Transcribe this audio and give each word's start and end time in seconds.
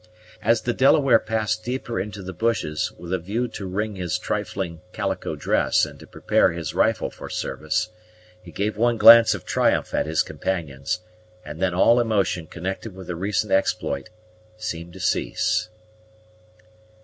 As 0.41 0.63
the 0.63 0.73
Delaware 0.73 1.19
passed 1.19 1.63
deeper 1.63 1.99
into 1.99 2.23
the 2.23 2.33
bushes 2.33 2.91
with 2.97 3.13
a 3.13 3.19
view 3.19 3.47
to 3.49 3.67
wring 3.67 3.97
his 3.97 4.17
trifling 4.17 4.81
calico 4.93 5.35
dress 5.35 5.85
and 5.85 5.99
to 5.99 6.07
prepare 6.07 6.53
his 6.53 6.73
rifle 6.73 7.11
for 7.11 7.29
service, 7.29 7.89
he 8.41 8.51
gave 8.51 8.77
one 8.77 8.97
glance 8.97 9.35
of 9.35 9.45
triumph 9.45 9.93
at 9.93 10.07
his 10.07 10.23
companions, 10.23 11.01
and 11.45 11.61
then 11.61 11.75
all 11.75 11.99
emotion 11.99 12.47
connected 12.47 12.95
with 12.95 13.05
the 13.05 13.15
recent 13.15 13.51
exploit 13.53 14.09
seemed 14.57 14.93
to 14.93 14.99
cease. 14.99 15.69